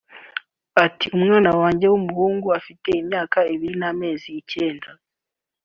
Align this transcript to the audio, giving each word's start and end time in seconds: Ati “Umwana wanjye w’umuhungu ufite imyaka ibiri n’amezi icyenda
Ati 0.85 1.05
“Umwana 1.17 1.49
wanjye 1.61 1.85
w’umuhungu 1.91 2.45
ufite 2.59 2.89
imyaka 3.01 3.37
ibiri 3.53 3.75
n’amezi 3.81 4.29
icyenda 4.41 4.89